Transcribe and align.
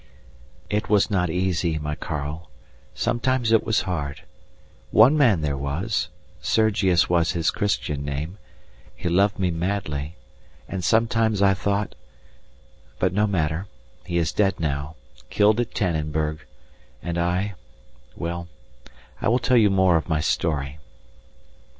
It 0.67 0.89
was 0.89 1.11
not 1.11 1.29
easy, 1.29 1.77
my 1.77 1.93
Karl, 1.93 2.49
sometimes 2.95 3.51
it 3.51 3.63
was 3.63 3.81
hard; 3.81 4.23
one 4.89 5.15
man 5.15 5.41
there 5.41 5.55
was, 5.55 6.09
Sergius 6.41 7.07
was 7.07 7.33
his 7.33 7.51
Christian 7.51 8.03
name; 8.03 8.39
he 8.95 9.07
loved 9.07 9.37
me 9.37 9.51
madly, 9.51 10.15
and 10.67 10.83
sometimes 10.83 11.43
I 11.43 11.53
thought 11.53 11.93
but 12.97 13.13
no 13.13 13.27
matter, 13.27 13.67
he 14.03 14.17
is 14.17 14.31
dead 14.31 14.59
now, 14.59 14.95
killed 15.29 15.59
at 15.59 15.75
Tannenberg, 15.75 16.47
and 17.03 17.19
I 17.19 17.53
well, 18.15 18.47
I 19.21 19.27
will 19.27 19.37
tell 19.37 19.55
you 19.57 19.69
more 19.69 19.97
of 19.97 20.09
my 20.09 20.19
story. 20.19 20.79